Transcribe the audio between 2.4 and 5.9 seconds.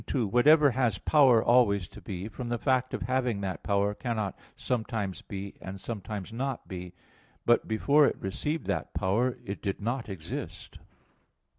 the fact of having that power, cannot sometimes be and